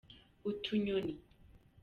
utunyoni. 0.49 1.13